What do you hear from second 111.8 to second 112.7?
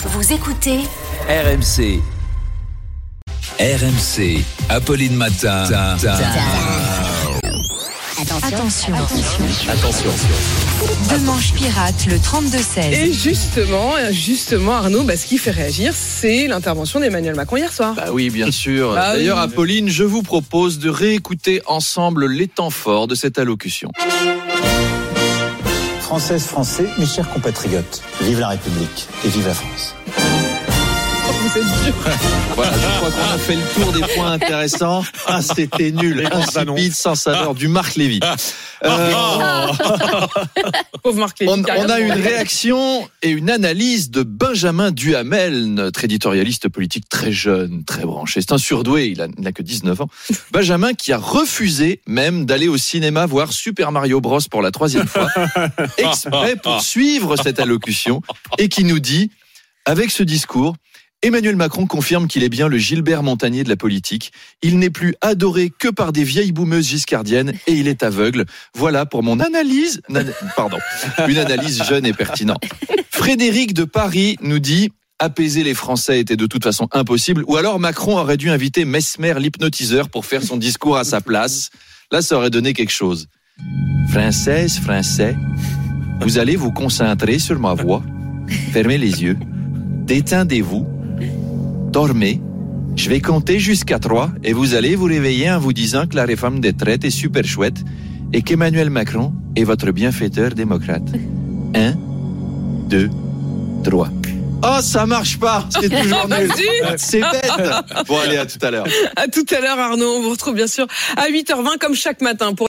chaque matin pour